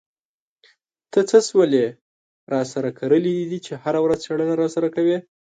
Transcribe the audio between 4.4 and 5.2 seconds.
را سره کوې.